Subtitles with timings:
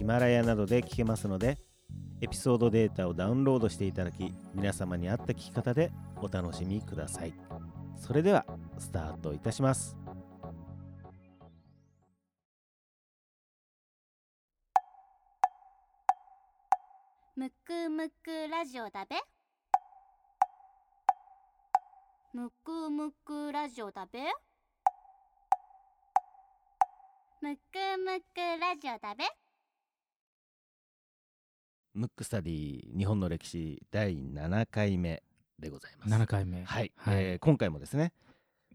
[0.00, 1.58] ヒマラヤなどで聞けますので
[2.22, 7.34] エピソードデータをダウンロードしていただき皆様に合った聞き方でお楽しみください。
[7.98, 8.46] それでは
[8.78, 9.94] スタートいたします。
[17.36, 19.16] むくむくラジオだべ。
[22.32, 24.20] むくむくラジオだべ。
[27.42, 27.60] むく
[28.02, 29.24] むくラジオだべ。
[31.94, 35.22] ムックスタディ日本の歴史第7回目
[35.58, 36.12] でございます。
[36.12, 36.62] 7回目。
[36.64, 37.24] はい、はい。
[37.24, 38.12] えー今回もですね、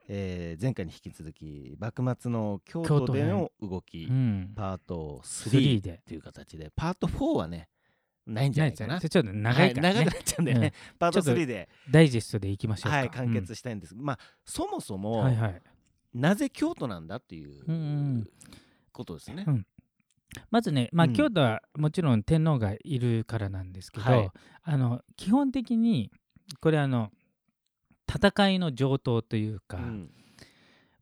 [0.08, 4.52] えー前回に引き続き幕末の京都での動き、うん。
[4.56, 5.50] パート3
[5.80, 5.92] 3で。
[5.92, 7.70] っていう形でパート4はね
[8.28, 8.96] ないんじゃないかな。
[8.96, 12.98] なちょっと長いからね、はい長くなっちゃうんでね、パートちょっと3で、ダイジェストでいきましょうか。
[12.98, 15.62] はい、完結したいんです、まあそもそうんも、はいはい。
[16.14, 17.78] なぜ京都なんだっていううんう
[18.20, 18.30] ん。
[18.92, 19.68] ことですね、うん
[20.52, 21.14] まずね、まあうん。
[21.14, 24.32] 京都はもちろん天皇がいるからなんですけど、はい。
[24.64, 26.12] あの基本的に
[26.60, 27.12] これあの
[28.14, 30.12] 戦いの上等というか、うん。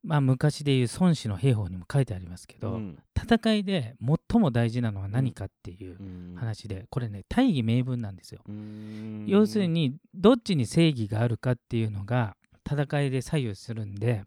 [0.04, 3.00] まあ、昔でいう孫子の兵法にも書いてありますけど、うん。
[3.16, 3.96] 戦いで
[4.30, 6.36] 最も大事なのは何かっていううん。
[6.36, 8.42] 話で、これね大義名分なんですよ。
[8.48, 9.26] うん。
[9.28, 12.36] 要するにどっちに正義があるかっていうのが
[12.70, 14.24] 戦いで左右するんで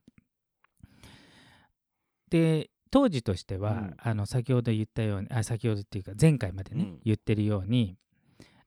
[2.30, 3.96] で当時としては、うん。
[3.98, 7.00] あの先ほど言ったようにあ先ほどっていうか前回までね、うん。
[7.04, 7.96] 言ってるように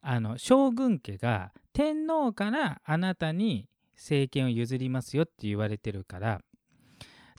[0.02, 6.40] あの将軍家が天皇からあなたに政権を譲りますよって言われてるから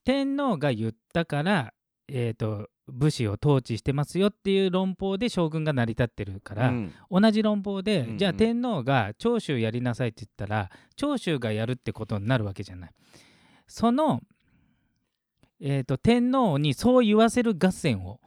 [0.04, 1.72] 天皇が言ったから、
[2.08, 6.92] えー、と武士を統治してますよっていう論法で将軍が成り立ってるから、うん。
[7.10, 8.18] 同じ論法で、うんうん。
[8.18, 12.90] じゃあ天皇が長州やりなさいって言ったら長州がやるってことになるわけじゃない。
[13.66, 14.20] その、
[15.60, 18.20] えー、と天皇にそう言わせる合戦を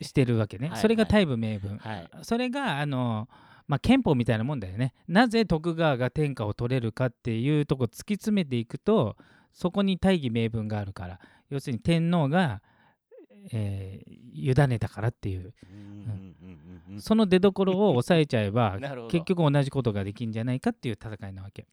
[0.00, 0.68] してるわけね。
[0.68, 1.78] はいそれが大義名分。
[1.78, 3.28] はいそれがあの、
[3.66, 4.92] まあ、憲法みたいなもんだよね。
[5.08, 9.16] なぜ徳川が天下を取れるかっていうとこ突き詰めていくと
[9.52, 12.60] そこに大義名分があるから要するに天皇が、
[13.52, 18.78] えー委ねたからっていううんその出どころを抑えちゃえば
[19.10, 21.66] 結局同じことができんじゃないかっていう戦いなわけ。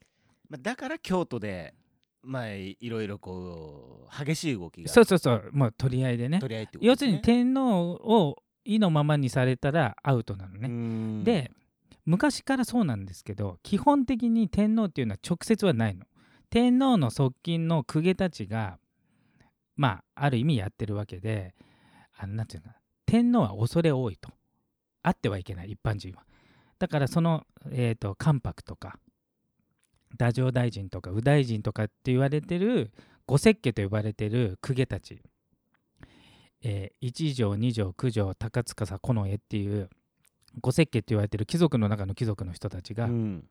[0.47, 1.73] まあだから京都で
[2.23, 6.39] まあいろいろこう激しい動きがそうそうそうもう取り合いでね。
[6.39, 10.67] 取り合いってこと要ですねるに天皇を意のままにされたらアウトなのね。
[10.67, 11.51] ねで
[12.05, 16.05] 昔からそうなんですけど基本的に天皇っていうのは直接はないの。
[16.49, 18.77] 天皇の側近の公家たちが
[19.75, 21.55] まあある意味やってるわけで
[22.17, 22.63] あのなんていう
[23.05, 24.29] 天皇は恐れ多いと
[25.01, 26.23] あってはいけない一般人は。
[26.77, 28.99] だからその、えー、と関白とか
[30.11, 32.91] 太政大臣とか右大臣とかって言われてる
[33.25, 35.21] 五石家と呼ばれてる公家たち、
[36.63, 39.89] えー、1条2条9条高塚さ近衛っていう
[40.59, 43.45] 五石家って言われてる貴族の中の貴族の人たちが、うん。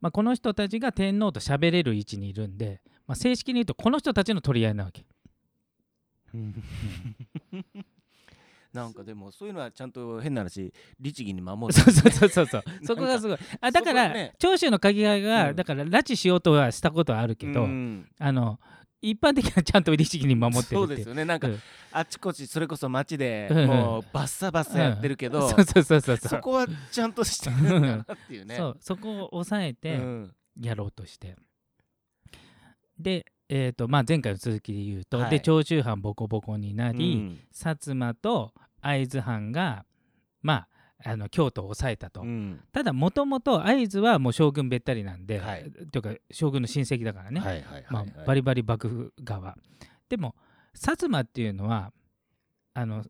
[0.00, 5.04] まあ、この人たちが天皇と喋れる位置にいるんで、まあ、正式に言うとこの人たちの取り合いなわけ。
[8.72, 11.80] なんかでもそういうのはちゃんと変な話律儀に守る。
[11.80, 12.64] そうそうそうそうそう。
[12.84, 13.38] そこがすごい。
[13.60, 14.34] あだから、ね。
[14.38, 15.56] 長州の鍵屋が、うん。
[15.56, 18.08] だから拉致しようとはしたことはあるけど、うん。
[18.18, 18.58] あの
[19.02, 21.24] 一般的にはちゃんと律儀に守ってるそうですよね。
[21.24, 21.58] なんかうん。
[21.92, 23.66] あちこちそれこそ街でうん。
[23.66, 28.56] もうバッサバッサやってるけどそうそうそうそうそこはちゃんとしてるんだなっていうね。
[28.56, 28.76] そう。
[28.80, 30.34] そこを抑えてうん。
[30.60, 31.36] やろうとして、
[32.98, 35.30] で、えーとまあ、前回の続きで言うと、はい。
[35.30, 37.40] で長州藩ボコボコになり、うん。
[37.52, 39.84] 薩摩と会津藩が、
[40.40, 40.66] ま
[41.04, 42.60] あ、あの京都を抑えたと、うん。
[42.72, 45.70] ただもともと会津はもう将軍べったりなんで、はい。
[45.92, 49.58] というか将軍の親戚だからね、はいはいはいまバリバリ幕府側。
[50.08, 50.34] でも
[50.74, 51.92] 薩摩っていうのは
[52.72, 53.04] あの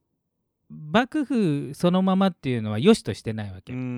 [0.72, 3.88] 幕府そのままっていうのは良しとしてないわけ、うんうんう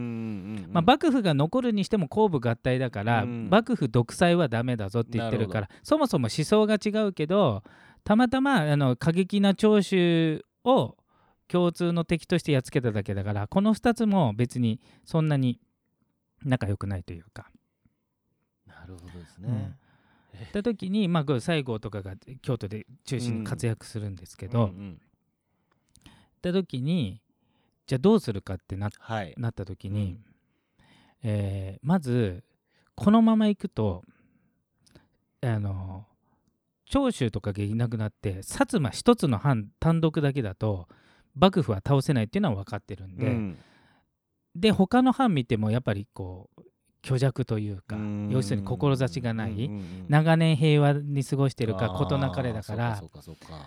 [0.69, 3.49] んまあ、幕府が残るにしても公武合体だから、うん。
[3.51, 7.63] 幕府独裁はダメだぞって言ってるからそもそも思想が違うけど
[8.05, 10.97] たまたまあの過激な長州を
[11.49, 15.61] 共通の敵としてやっつけただけだからこの2つも別にそんなに
[16.45, 17.51] 仲良くないというか。
[18.67, 19.49] なるほどですうん。
[19.49, 19.77] ね、
[20.49, 25.01] った時に、まあ、西郷とかが京都で中心に活躍するんですけど、うんうん
[26.51, 27.21] った時に
[27.87, 29.35] じゃあどうするかってなはい。
[29.37, 30.19] なった時に、
[31.23, 32.45] えーまず
[32.97, 34.05] このままいくと
[35.41, 36.07] あの
[36.87, 40.87] 長州とかがいなくなって薩摩一つの藩単独だけだと
[41.35, 43.59] 幕府は倒せないっていうのは分かってるんで、うん。
[44.55, 46.63] で他の藩見てもやっぱりこう
[47.05, 48.31] 虚弱というかうん。
[48.31, 49.69] 要するに志がない、
[50.09, 53.03] 長年平和に過ごしてるか事なかれだから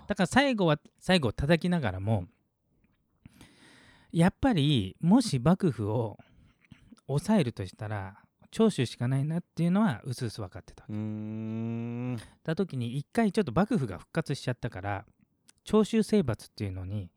[0.07, 2.25] だから最後は最後叩きながらも
[4.17, 6.17] やっぱりもし幕府を
[7.05, 8.15] 抑えるとしたら
[8.49, 10.85] 長州しかないなっていうのはうすうす分かってた。
[10.89, 12.17] うーん。
[12.43, 15.05] だ時に一回ちょっと幕府が復活しちゃったから
[15.65, 17.11] 長州征伐っていうのに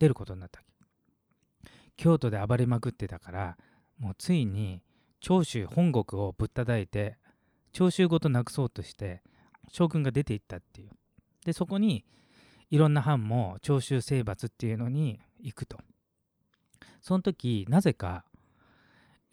[0.00, 1.70] 出ることになったわけ。
[1.96, 3.56] 京都で暴れまくってたから
[3.96, 4.82] もうついに
[5.20, 7.18] 長州本国をぶったたいて
[7.70, 9.22] 長州ごとなくそうとして
[9.68, 10.90] 将軍が出ていったっていう。
[11.44, 12.04] でそこに
[12.68, 15.78] いろんな藩も長州征伐っていうのに行くと
[17.02, 18.24] その時なぜか、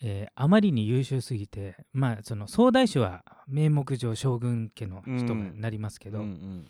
[0.02, 6.68] えーあまりに優秀すぎてまあその総大将は名目上将軍家の人がなりますけど、うんうん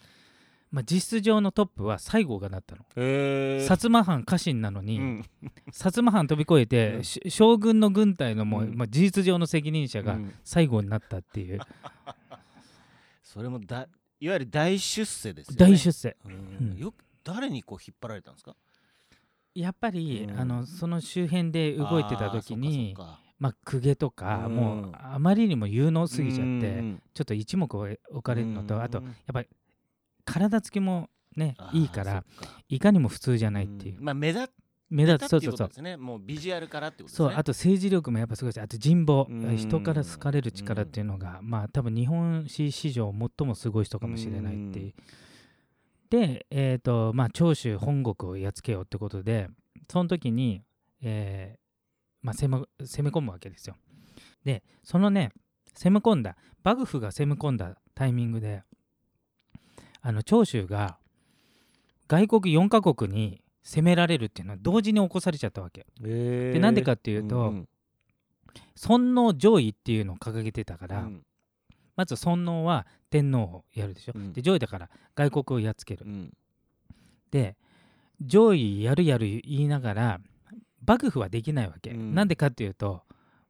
[0.72, 2.86] まあ、実質上のトップは西郷がなったの。
[2.96, 5.25] へ薩摩藩家臣なのに、うん。
[5.72, 7.04] 薩摩藩飛び越えて、うん。
[7.04, 8.78] し将軍の軍隊のもう、うん。
[8.78, 10.34] まあ、事実上の責任者がうん。
[10.44, 11.60] 西郷になったっていう、
[13.24, 13.88] それもだ
[14.19, 15.57] いわゆる大出世ですよね。
[15.57, 16.16] 大出世。
[16.25, 16.78] うんうん。
[16.78, 18.56] よく誰にこう引っ張られたんですか？
[19.59, 20.39] やっぱり、うん。
[20.39, 22.95] あのその周辺で動いてた時に
[23.39, 24.56] まあ、公家とか、うん。
[24.56, 26.45] もうあまりにも有能すぎちゃって、う
[26.81, 29.47] んちょっと一目置かれるのと、うんあとやっぱり
[30.23, 32.23] 体つきもねいいから
[32.69, 34.03] いかにも普通じゃないっていう、ん。
[34.03, 34.50] まあ目立
[34.89, 37.29] 目立つったっていううそそうそうですねもうビジュアルからってことですね。
[37.29, 39.57] そうあと政治力もやっぱすごいしあと人望うん。
[39.57, 44.94] 人から好かれる力っていうのがまあ多分日本史史上最もすごい人かもしれないっていう。
[46.09, 49.50] で、えーとまあ、長州本国をやっつけようってことで
[49.91, 50.63] その時に、
[51.01, 51.59] えー
[52.21, 53.75] まあ、攻め攻め込むわけですよ。
[54.44, 55.31] でそのね
[55.75, 58.63] 攻め込んだ幕府が攻め込んだタイミングで
[60.01, 60.97] あの長州が
[62.07, 65.85] 外国4カ国に攻められるっていうのは同時に起こされちゃったわけ。
[66.01, 67.53] ででなんでかっていうと、
[68.75, 71.07] 尊皇攘夷っていうのを掲げてたから、
[71.95, 74.33] まず尊皇は天皇をやるでしょ、うん。
[74.33, 76.33] で攘夷だから外国をやっつける、うん。
[77.31, 77.56] で
[78.23, 80.19] 攘夷やるやる言いながら
[80.85, 82.13] 幕府はできないわけ、うん。
[82.15, 83.03] なんでかっていうと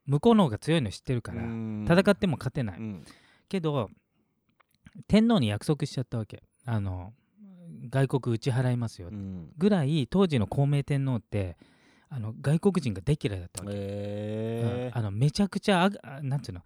[0.05, 3.05] 向こうの方が強いの知ってるから、戦っても勝てない、うん。
[3.47, 3.89] けど
[5.07, 6.43] 天皇に約束しちゃったわけ。
[6.65, 7.13] あの
[7.89, 9.51] 外国打ち払いますよ、うん。
[9.57, 11.57] ぐらい当時の孝明天皇って
[12.09, 14.99] あの外国人が大嫌いだったわけ、へうん。
[14.99, 16.63] あのめちゃくちゃああなんていうの？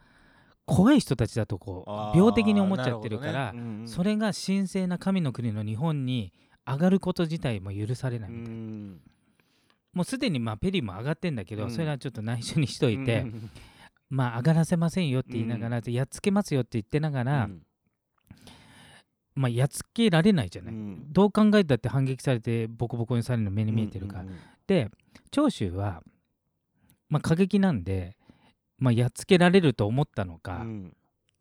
[0.65, 1.83] 怖い人たちだとこ
[2.13, 3.54] う病的に思っちゃってるから
[3.86, 6.31] それれが神聖な神の国の日本に
[6.65, 8.60] 上がること自体も許されないみたいな、
[9.94, 11.71] もうすでにまあペリーも上がってんだけど、うん。
[11.71, 13.25] それはちょっと内緒にしといて、
[14.10, 17.50] まあ上がらせませんよって言いながら、やっつけますよって言ってながら、
[19.36, 20.74] まあやっつけられないじゃない、
[21.12, 24.25] どう考えたって反撃されてボコボコにされるの目に見えてるから、
[24.65, 24.89] で
[25.31, 26.01] 長州は、
[27.10, 28.15] まあ、過激なんで、
[28.84, 30.66] まあ、やっつけられると思ったのか、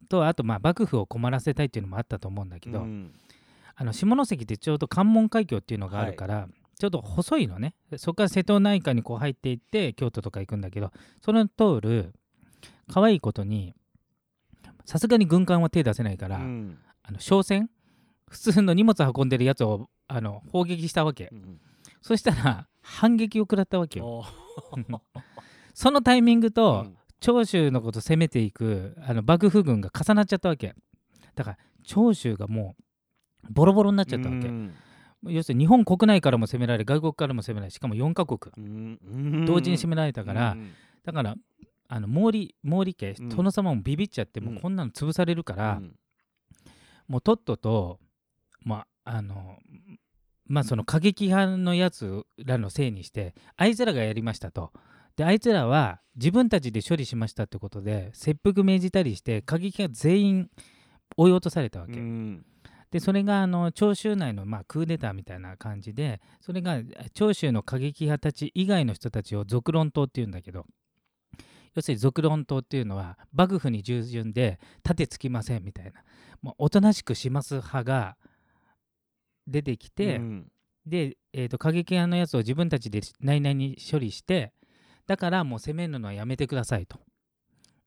[0.09, 2.87] とあとまあ幕府を困らせたいっていうのもあったと思うんだけど、
[3.75, 6.49] あの下関ってちょうど関門海峡っていうのがあるから、
[6.79, 7.75] ちょうど細いのね。
[7.97, 12.15] そこから瀬戸内海にこう入っていって京都とか行くんだけどその通る
[12.89, 13.75] 可愛いことに
[14.85, 16.41] さすがに軍艦は手出せないから、あ
[17.11, 17.69] の商船？
[18.29, 21.33] 普通の荷物運んでるやつをあの砲撃したわけ、
[22.03, 24.25] そしたら反撃を食らったわけよ。
[25.75, 26.87] そのタイミングと、
[27.23, 30.75] 長州のこと攻めていくあの幕府軍が重なっちゃったわけ。
[31.37, 32.75] だから長州がも
[33.45, 34.51] うボロボロになっちゃったわけ、
[35.29, 38.41] 要するに日本国内からも攻められ外国からも攻められしかも4カ国。
[39.47, 40.57] 同時に攻められたから、
[41.05, 41.37] だから
[41.89, 43.29] あの毛利毛利家うん。
[43.29, 44.55] 殿様もビビっちゃって、うん。
[44.55, 45.81] もうこんなの潰されるから、
[47.07, 48.01] もうとっとと
[48.65, 49.59] まああの
[50.47, 54.73] まあその過激派のやつらのせいにしてあいつらがやりましたと。
[55.17, 60.51] であいつらは自分たちで処理しましたってことで切腹命じたりして過激派全員
[61.17, 62.01] 追い落とされたわけ。
[62.91, 66.81] でそれがあの長州内のまあクーデターみたいな感じでそれが
[67.15, 70.67] 長州の過激派たち以外の人たちを俗論党っていうんだけど
[71.75, 75.93] 要するに俗論党っていうのは幕府に従順で盾つきませんみたいな
[76.43, 78.17] もうおとなしくします派が
[79.47, 80.21] 出てきて、
[80.87, 84.53] で、えー、と過激派のやつを自分たちで内々に処理して
[85.07, 86.99] だからもう攻めるのはやめてくださいと。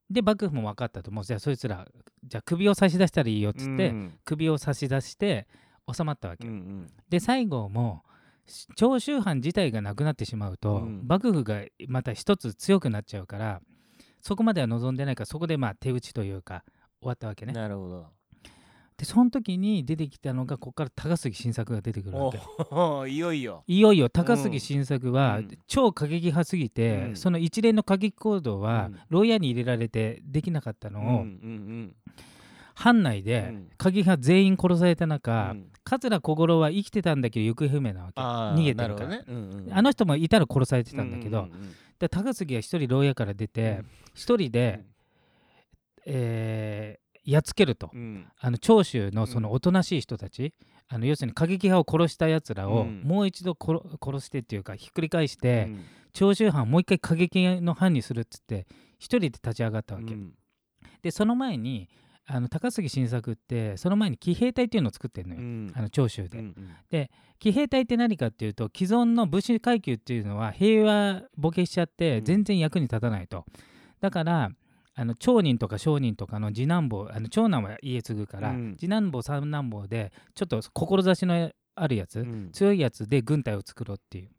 [0.09, 1.87] で幕府も分かったともうじゃあそいつら
[2.23, 3.93] じゃあ首を差し出したらいいよっつって、
[4.23, 5.47] 首を差し出して
[5.91, 6.47] 収まったわけ。
[7.09, 8.03] で西郷も
[8.45, 13.61] し長州藩自体がなくなってしまうと、うん幕府がまた一つ強くなっちゃうから
[14.21, 16.63] そこまでは望んでないからそこでまあ手打ちというか
[17.01, 17.53] 終わったわけね。
[17.53, 18.07] なるほど
[18.97, 22.39] でその時に出てきたのがここから高杉晋作が出てくるわけ。
[23.09, 23.63] いよいよ。
[23.67, 25.57] いよいよ高杉晋作はうん。
[25.67, 27.15] 超過激派すぎて、うん。
[27.17, 28.99] その一連の過激行動はうん。
[29.09, 30.99] 牢屋に入れられてできなかったの。
[31.01, 31.95] を、うんうん。
[32.73, 33.67] 藩内でうん。
[33.77, 35.71] 過激派全員殺されたうん中、うん。
[35.83, 38.21] 桂小五郎は生きてたんだけど行方不明なわけ。
[38.21, 39.09] 逃げてるから。
[39.09, 39.23] ね。
[39.27, 39.73] うんうん。
[39.73, 41.75] あの人もいたら殺されてたんだけど、うんうんうん。
[41.99, 43.85] で高杉は一人牢屋から出てうん。
[44.13, 44.85] 一、人で、
[46.05, 48.27] えーやっつけると、うん。
[48.39, 50.53] あの長州のそのおとなしい人たち、
[50.87, 53.01] あの要するに過激派を殺したやつらをうん。
[53.03, 55.83] もう一度殺殺してっていうかひっくり返して、うん。
[56.13, 58.67] 長州藩をもう一回過激の藩にするっつって
[58.99, 60.33] 一人で立ち上がったわけ、うん。
[61.01, 61.89] でその前に
[62.27, 65.73] あの高杉晋作ってその前に騎兵隊っていうのを作ってるのよ、うん。
[65.75, 66.55] あの長州で、うん
[67.37, 72.23] 騎兵隊って何かっていうと既存の武士階級っていうのは平和ボケしちゃってうん。
[72.23, 73.45] 全然役に立たないと、
[73.99, 74.51] だから
[74.97, 78.75] あの町人とか商人とかの次男坊あの長男は家継ぐから、うん。
[78.79, 82.49] 次男坊三男坊でちょっと志のあるやつ、うん。
[82.53, 84.29] 強いやつで軍隊を作ろうっていう。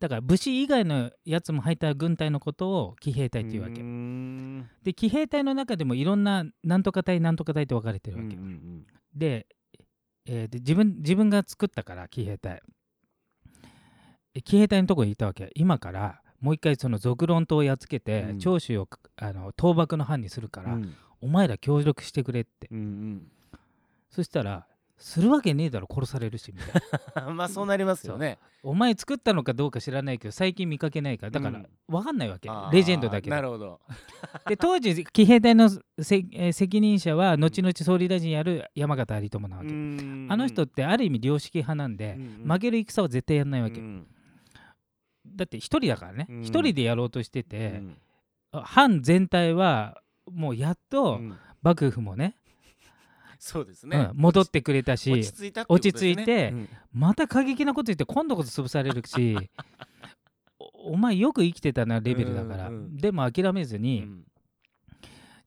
[0.00, 4.68] だから武士以外のやつも入った軍隊のことを騎兵隊っていうわけ、うん。
[4.82, 9.46] で騎兵隊の中でもいろんななんとか隊なんとか隊って分かれてるわけ、うんうんで,、
[10.26, 12.60] えーで自分自分が作ったから騎兵隊。
[14.34, 18.38] え騎兵隊のとこにいたわけ今からもう一回その俗論党をやっつけて、うん。
[18.38, 20.94] 長州をあの倒幕の藩にするから、うん。
[21.22, 22.68] お前ら協力してくれって。
[22.70, 23.22] うん
[24.10, 24.66] そしたら
[24.98, 26.82] するわけねえだろ殺されるしみたい
[27.16, 27.28] な。
[27.28, 28.38] う んまあそうなりますよね。
[28.62, 31.30] お前作ったのかどうか知らないけど最近見かけないから。
[31.30, 31.66] だからうん。
[31.88, 33.34] 分かんないわけ、あーレジェンドだけど。
[33.34, 33.80] なるほど。
[34.46, 35.80] で当時騎兵隊のせ、
[36.32, 44.06] えー責任者は後々総理大臣やる山形有朋なわけ、あの人ってある意味良識派なんで、負ける戦は絶対やんないわけ、うん
[45.26, 46.26] だって一人だからね。
[46.28, 46.42] うん。
[46.42, 47.96] 一、人でやろうとしてうて、ん。
[48.52, 50.00] 藩全体は
[50.30, 51.36] もうやっとうん。
[51.62, 52.36] 幕府もね、
[53.38, 54.08] そうですね。
[54.10, 55.66] うん戻ってくれたし落ち着いてね。
[55.68, 56.68] 落ち着いてうん。
[56.92, 59.36] また過激なこと言って今度こそ潰されるし
[60.58, 64.24] おお前よく生きてたなレベルだから、うんうんでも諦めずうに、ん。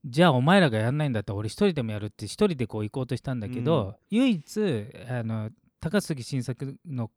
[0.04, 7.10] じゃあお前らがやんないんだったら俺一人でもやるって一人でこう行こうとしたんだけど、唯一あの高杉晋作の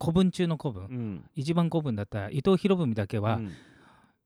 [0.00, 1.24] 古文中の古文、うん。
[1.34, 3.52] 一番古文だった伊藤博文だけは、うん。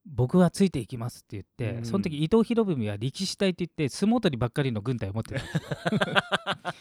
[0.04, 1.84] 僕はついていきますって言って、うん。
[1.84, 5.40] その時伊藤博文は力士隊って言って相撲取りばっかりの軍隊を持ってた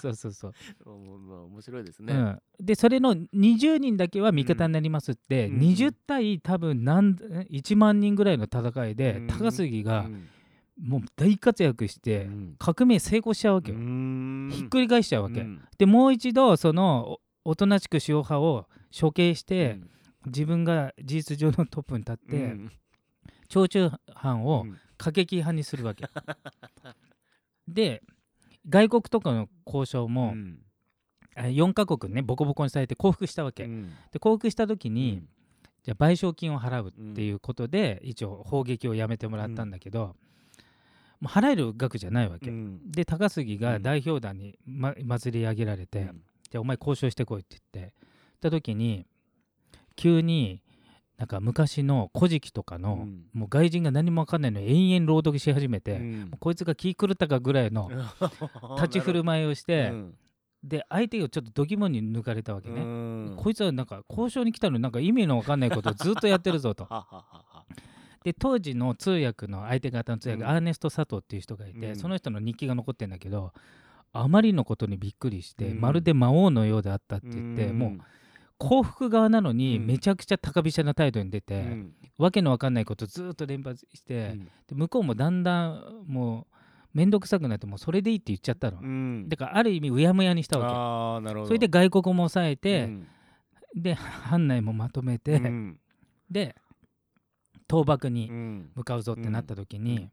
[0.00, 0.52] そうそうそう、
[0.86, 2.12] 面白いですね。
[2.12, 5.60] うん、でそれの20人だけは味方になりますって、うん。
[5.60, 9.26] 20対多分何1万人ぐらいの戦いで、うん。
[9.26, 10.28] 高杉がうん。
[10.80, 12.54] もう大活躍して、うん。
[12.58, 14.50] 革命成功しちゃうわけよ、うん。
[14.52, 15.60] ひっくり返しちゃうわけ、うん。
[15.78, 18.66] でもう一度そのおおとなしく塩派を
[18.98, 19.90] 処刑して、うん。
[20.26, 22.72] 自分が事実上のトップに立って、うん。
[23.48, 24.78] 長州藩をうん。
[24.96, 26.04] 過激派にするわけ。
[27.68, 28.02] で
[28.68, 30.58] 外国とかの交渉も、うん。
[31.36, 33.92] 4カ国ねボコボコにされて降伏したわけ、うん。
[34.12, 35.28] で降伏した時に、うん。
[35.82, 40.16] じゃあ賠償金を払うっていうことで、一応砲撃をやめてもらったんだけど、
[41.20, 42.90] もう払える額じゃないわけ、うん。
[42.90, 43.82] で高杉がうん。
[43.82, 46.10] 代表団に、ま、祭り上げられて、
[46.54, 47.96] うんじゃあお前交渉してこいって言ってっ
[48.40, 49.06] た時に
[49.96, 50.62] 急に
[51.18, 53.26] なんか昔の古事記とかの、うん。
[53.32, 56.30] もう外人が何も分かんないのに延々朗読し始めて、うん。
[56.40, 57.88] こいつが気狂ったかぐらいの
[58.76, 60.14] 立ち振る舞いをして、うん。
[60.64, 63.34] で相手をちょっと度肝に抜かれたわけね、うん。
[63.36, 66.88] こいつはなんか交渉に来たのになんか意味の分かんないことをずっとやってるぞと。
[68.24, 70.48] で当時の通訳の相手方の通訳、うん。
[70.48, 71.96] アーネスト佐藤っていう人がいて、うん。
[71.96, 73.52] その人の日記が残ってるんだけど
[74.14, 75.80] あまりのことにびっくりして、うん。
[75.80, 77.98] まるで魔王のようであったって言って、もう
[78.56, 79.86] 幸福側なのにうん。
[79.86, 81.94] めちゃくちゃ高飛車な態度に出て、うん。
[82.16, 86.46] わけのわかんないことずっと連発して、で向こうもだんだんも
[86.94, 89.28] う面倒くさくなってもうそれでいいって言っちゃったの、うん。
[89.28, 91.42] だからある意味うやむやにしたわああなるほど。
[91.42, 93.06] けそれで外国も抑えて、うん。
[93.74, 95.78] で藩内もまとめて、うん。
[96.30, 96.54] で
[97.68, 98.70] 倒幕にうん。
[98.76, 100.10] 向かうぞってなった時に、うん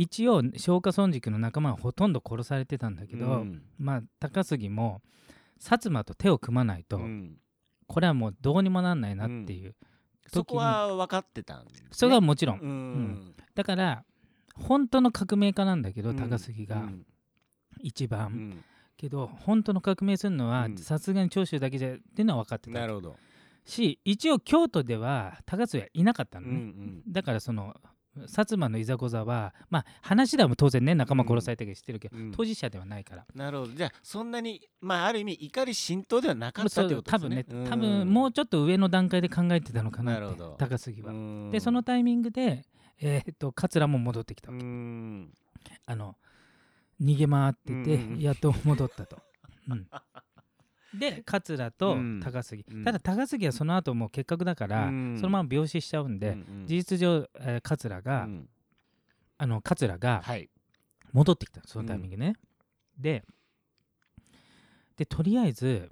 [0.00, 3.62] 一応松下村塾の仲間はほとんど殺されてたんだけど、うん。
[3.78, 5.02] まあ高杉も
[5.58, 7.36] 薩摩と手を組まないと、うん。
[7.86, 9.76] これはもうどうにもなんないなっていう、
[10.26, 11.88] そこは分かってたんですね。
[11.92, 13.34] それはもちろん、うん。
[13.54, 14.04] だから
[14.54, 16.16] 本当の革命家なんだけど、うん。
[16.16, 16.76] 高杉が。
[16.76, 17.06] うん。
[17.82, 18.64] 一番、うん。
[18.96, 20.78] けど本当の革命するのはうん。
[20.78, 22.80] さすがに長州だけじゃっていうのは分かってた。
[22.80, 23.16] なるほど。
[23.66, 27.02] し一応京都では高杉はいなかったのうんうね、ん。
[27.06, 27.76] だからその
[28.26, 32.32] 薩摩のいざこざはまあ話では当然ね仲間殺されたけど知ってるけど、うん。
[32.32, 33.26] 当事者ではないから。
[33.34, 33.72] なるほど。
[33.72, 37.44] じゃあそんなにまあある意味怒り浸透ではなかったってことですね。
[37.44, 40.56] 多分ね多分もうちょっと上の段階で考えてたのかなってなるほど。
[40.58, 41.12] 高杉は。
[41.12, 41.50] うん。
[41.50, 42.64] でそのタイミングで、
[43.00, 45.30] えー、と桂も戻ってきたうわけ、ん。
[45.86, 46.16] あの
[47.00, 48.20] 逃げ回ってて、うんうん。
[48.20, 49.16] やっと戻ったと。
[49.68, 49.86] うん
[51.00, 52.20] で桂とうん。
[52.22, 52.84] 高杉、うん。
[52.84, 55.16] ただ高杉はその後もう結核だから、うん。
[55.16, 58.48] そのまま病死しちゃうんで、うん事実上、えー桂が、うん。
[59.38, 60.48] あの桂がはい。
[61.12, 62.34] 戻ってきたのそのタイミングでね、
[62.96, 63.24] で
[64.96, 65.90] でとりあえず、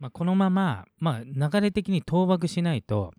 [0.00, 3.12] まあ、このまま、まあ、流れ的に倒幕しないと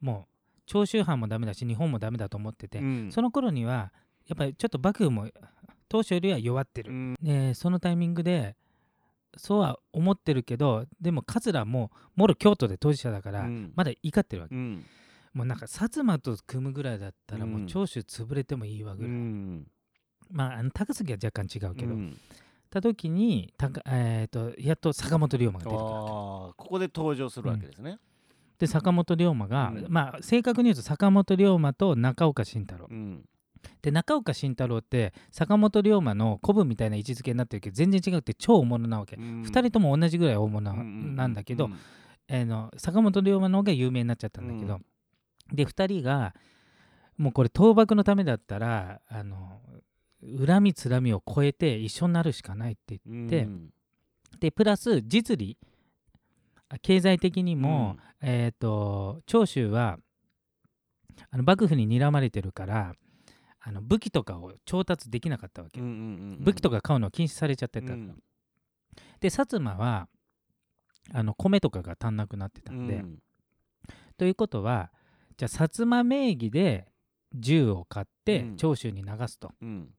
[0.00, 3.12] もう長州藩もダメだし日本もダメだと思ってて、うん。
[3.12, 3.92] その頃には
[4.26, 5.28] やっぱりちょっと幕府も
[5.88, 7.14] 当初よりは弱ってる、うん。
[7.22, 8.56] でそのタイミングで
[9.38, 13.72] そうは思ってるけどでも桂ももろ京都で当事者だから、うん。
[13.74, 14.84] まだ怒ってるわけ、うん。
[15.32, 19.66] もうなんか薩摩と組むぐらいだったらもううん長州潰れてもいいわぐうらい、ん。
[20.30, 22.16] まああの高杉は若干違うけど、うん。
[22.70, 25.92] た時にたか、えー、とやっと坂本龍馬が出てくるわけ。
[25.92, 27.98] ここで登場するわけですね。
[28.58, 29.86] で坂本龍馬が、うん。
[29.88, 32.86] まあ正確に言うと坂本龍馬と中岡慎太郎。
[32.90, 33.24] うん
[33.82, 41.70] で中岡慎太郎って坂本龍馬の古文みたいな位置づけになってるけど全然違うって超大物なわけ、二2人とも同じぐらい大物なんだけど、
[42.28, 44.80] えーの坂本龍馬の方が有名になっちゃったんだけど、
[45.52, 46.34] で2人が
[47.16, 49.60] もうこれ倒幕のためだったらあの
[50.46, 53.70] 恨みつらみを超えて一緒になるしかないって言って、うん
[54.40, 55.56] でプラス実利
[56.68, 59.98] あ経済的にも、えー、と長州は
[61.30, 62.92] あの幕府に睨まれてるから
[63.68, 68.18] あの武器とかを調達できなかったわけ、武器とか買うのは禁止されちゃってた、うん。
[69.20, 70.08] で薩摩は
[71.12, 73.18] あの米とかが足んなくなってたんで、うん。
[74.16, 74.90] ということは
[75.36, 76.86] じゃあ薩摩名義で
[77.34, 78.56] 銃を買ってうん。
[78.56, 79.90] 長州に流すと、うん。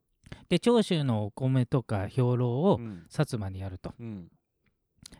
[0.49, 3.05] で長州のお米とか兵糧をうん。
[3.07, 3.93] 薩摩にやると。
[3.99, 4.29] うん。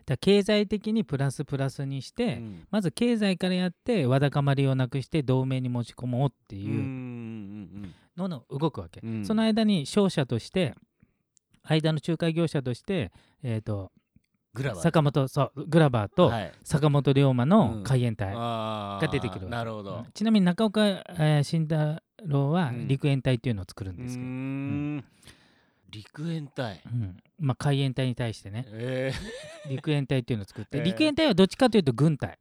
[0.06, 2.66] だ経済的にプラスプラスにして、うん。
[2.68, 9.24] まず経済からやってわだかまりをなくして同盟に持ち込もうってうんういうんのの動くわけ、うん。
[9.24, 10.74] その間に商社として
[11.62, 13.92] 間の仲介業者として、えー、と
[14.54, 14.82] グラバー。
[14.82, 16.52] 坂本そうグラバーとはい。
[16.64, 19.96] 坂本龍馬の海援隊、がが出てくるなるほど。
[19.96, 20.06] うん。
[20.12, 22.88] ちなみに中岡、えー慎太郎はうん。
[22.88, 25.04] 陸援隊っていうのを作るんうですけど、ーん
[25.90, 26.80] 陸援隊。
[26.86, 27.16] うん。
[27.38, 28.66] まあ、海援隊に対してね。
[28.68, 29.12] え
[29.68, 30.84] 陸援隊っていうのを作って、えー。
[30.84, 32.38] 陸援隊はどっちかというと軍隊。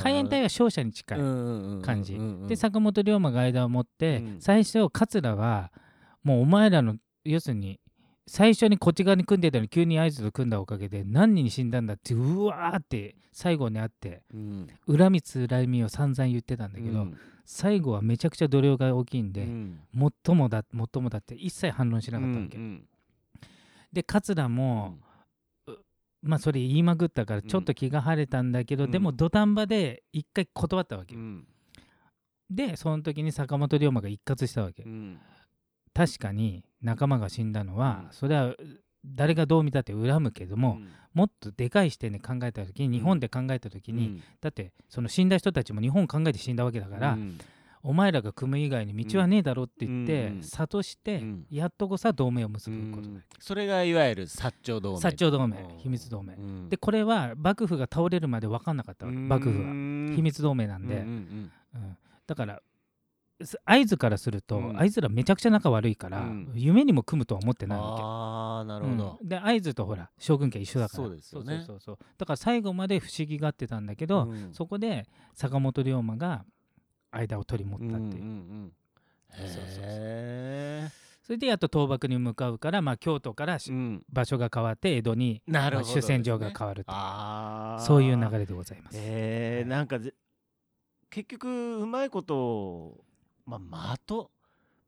[0.00, 2.18] 海援隊は商社に近い、感感じ。
[2.48, 4.40] で坂本龍馬が間を持って、うん。
[4.40, 5.72] 最初桂は
[6.22, 7.80] もうお前らの要するに
[8.26, 14.68] 最初にこっち側に組んでたのに急に合図と組んだおかげで何人に死んだんだってうわーって最後に会ってうん。
[14.86, 17.06] 恨みつらみを散々言ってたんだけど、
[17.50, 19.80] 最後はめちゃくちゃ度量が大きいんで、うん。
[20.26, 22.86] 最もだ最もだって一切反論しなかったわけ、うん
[23.90, 24.98] で桂も、
[26.20, 28.90] まあそれ言いまくったからちょっと気が晴れたんだけど、うん。
[28.90, 31.46] でも土壇場で一回断ったわけ、うん。
[32.50, 35.18] でその時に坂本龍馬が一括したわけ、うん。
[35.94, 38.12] 確かに仲間が死んだのは、うん。
[38.12, 38.54] それは
[39.04, 40.78] 誰がどう見たって恨むけども、
[41.14, 47.38] もっとでかい視点で考えた時に日本で考えた時に、だってその死んだ人たちも日本考えて死んだわけだから、うん。
[47.82, 50.40] お前らが組む以外に道はねえだろって言って、うん。
[50.42, 51.46] 諭して、うん。
[51.50, 54.98] やっとこさ同盟を結ぶことだ、それがいわゆる薩長同盟。
[54.98, 55.78] 薩長同盟うん。
[55.78, 56.68] 秘密同盟、うん。
[56.68, 59.18] でこれは幕府が倒れるまで分かんなかったわけ。
[59.18, 59.68] 幕府は。
[59.68, 61.50] は秘密同盟なんで、うんうん。
[61.74, 61.96] うん。
[62.26, 62.60] だから
[63.44, 64.76] す会津からすると、うん。
[64.76, 66.52] 会津らめちゃくちゃ仲悪いから、うん。
[66.54, 68.02] 夢にも組むとは思ってないわけ。
[68.02, 69.18] ああなるほど。
[69.20, 69.28] うん。
[69.28, 71.04] で会津とほら将軍家一緒だから。
[71.04, 71.62] そうですよね。
[71.66, 74.50] そうそうだから最後まで不思議がってたんだけど、うん。
[74.52, 76.44] そこで坂本龍馬が
[77.10, 78.72] 間を取り持ったっていう、うんうんうん。
[79.30, 80.98] そうそうそ
[81.28, 84.02] それでやっと倒幕に向かうから、まあ、京都からうん。
[84.10, 86.92] 場所が変わって江戸になるほどまあ主戦場が変わると、
[87.84, 88.96] そういう流れでございます。
[88.98, 90.14] えー、なんかぜ
[91.10, 93.04] 結局うまいこと、
[93.48, 94.30] まあ、まと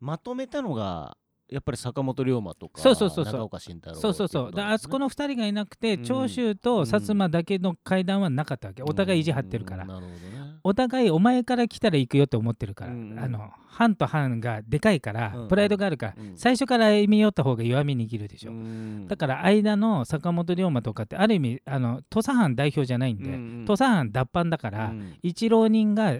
[0.01, 1.16] まとめたのが
[1.51, 3.35] やっぱり坂本龍馬とかそうそうそうそう。
[3.35, 4.53] 中岡慎太郎そうそうそう。
[4.53, 6.05] であそこのの2人がいなくて、うん。
[6.05, 10.20] 長州と薩摩だけの会談はなかったわけ、お互い意地張ってるから、なるほどね。
[10.62, 16.37] お互いお前から来たら行くよって思ってるから、あの藩と藩がでかいから、プライドがあるから、うん。
[16.37, 19.09] 最初から歩み寄った方が弱み握るでしょ、うん。
[19.09, 25.16] だから間の坂本龍馬とかってある意味あの土佐藩代表じゃないんで、土佐藩脱藩だから、うん。
[25.23, 26.14] 一浪人が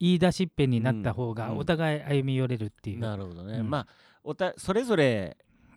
[0.00, 1.58] 言い出しっぺになった方がうん。
[1.58, 3.70] お互い歩み寄れるっていう、なるほどね、うん。
[3.70, 3.86] まあ
[4.24, 5.36] おたそれぞれ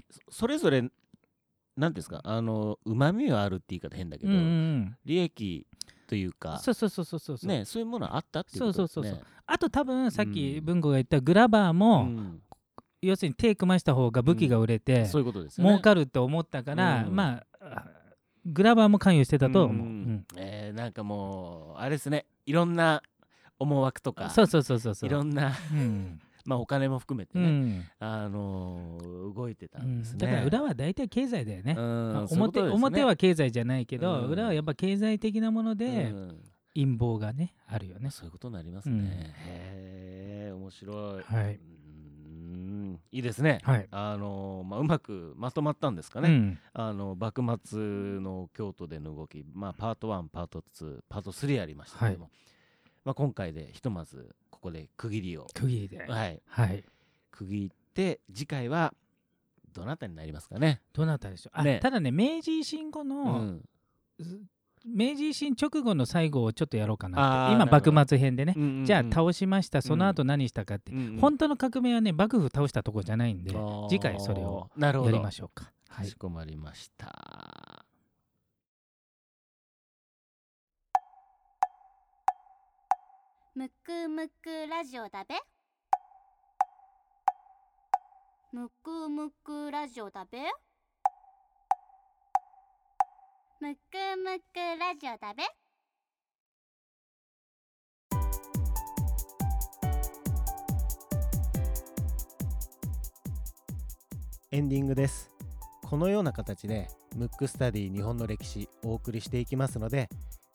[0.09, 0.89] そそれぞれ
[1.77, 2.21] なんですか？
[2.23, 4.97] あのうまみはあるって言い方変だけど、うんうんうん。
[5.05, 5.65] 利益
[6.07, 8.87] というかそうそうそうそうそうそう、ねそういうものあったっていうことですね。
[8.87, 10.65] そうそうそうあと多分さっきうん。
[10.65, 12.41] 文吾が言ったグラバーも、うん。
[13.01, 15.71] 要するに手組ました方が武器が売れて、そういうことですよね。
[15.71, 17.15] 儲かると思ったから、うん。
[17.15, 17.85] まあ
[18.45, 19.91] グラバーも関与してたと思う、うん。
[19.91, 20.25] うん。
[20.37, 22.25] えーなんかもうあれですね。
[22.45, 23.01] いろんな
[23.61, 25.09] 思惑とかそうそうそうそうそう。
[25.09, 26.19] いろんなうん。
[26.45, 27.85] まあお金も含めてうね、ん。
[27.99, 30.17] あのー動いてたうんですね、ん。
[30.19, 34.29] だから裏は大体経済だよね、うん表表は経済じゃないけど、うん。
[34.29, 36.41] 裏はやっぱ経済的なものでうん。
[36.73, 38.09] 陰謀がねあるよね。
[38.11, 39.05] そういうことになりますね、うん。
[39.07, 39.31] へ
[40.47, 42.99] え面白い、はい、うん。
[43.11, 43.87] いいですね、はい。
[43.91, 46.59] あのーまあ、うまくまとまったんですかね、うん。
[46.73, 47.79] あの幕末
[48.19, 52.29] の京都での動き、まあ、パート1パート2パート3ありましたけども、
[53.03, 56.83] まあ、今回でひとまずここで区切りを、区切りで、はい、はい、
[57.31, 58.93] 区切って次回は
[59.73, 60.81] どなたになりますかね？
[60.93, 61.59] どなたでしょう？
[61.59, 61.79] あ、ね。
[61.81, 63.61] ただね明治維新後うの、ん
[64.83, 68.85] 明治維新直後の最後をちょっとやろうかな今幕末編でね、うんうんうん。
[68.85, 69.81] じゃあ倒しました。
[69.81, 71.17] その後何したかって、うんうん。
[71.17, 73.51] 本当の革命はね幕府倒したとこじゃないんで
[73.89, 75.71] 次回それをやりましょうか。
[75.89, 76.05] はい。
[76.05, 77.07] かしこまりました。
[83.53, 85.35] むくむくラジオだべ。
[88.53, 90.39] むくむくラジオだべ。
[93.59, 93.79] むく
[94.23, 95.43] むくラジオだべ。
[104.51, 105.29] エンディングです。
[105.89, 106.87] このような形で
[107.17, 110.07] ムックスタディ日本の歴史お送りしていきますので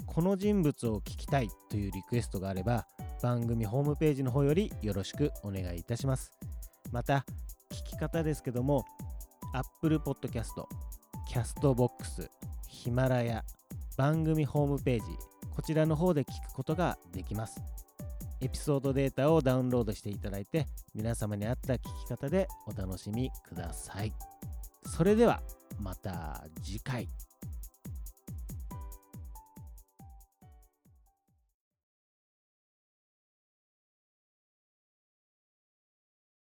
[0.06, 2.86] この人物を聞きたいというリクエストがあれば
[3.22, 6.32] 番組ホームページの方よりよろしくお願いいたします。
[6.92, 7.24] また
[7.70, 8.84] 聞き方ですけども
[9.52, 10.64] Apple Podcast、
[11.30, 12.28] Castbox、
[12.68, 13.44] ヒマラヤ
[13.96, 15.04] 番組ホームページ
[15.54, 17.60] こちらの方で聞くことができます。
[18.42, 24.12] エピソードデータをダウンロードしていただいて皆様に合った聞き方でお楽しみください。
[24.86, 25.42] それでは
[25.80, 27.08] また次回。